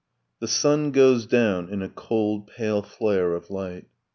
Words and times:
The 0.39 0.47
sun 0.47 0.89
goes 0.89 1.27
down 1.27 1.69
in 1.69 1.83
a 1.83 1.87
cold 1.89 2.47
pale 2.47 2.81
flare 2.81 3.35
of 3.35 3.51
light. 3.51 3.85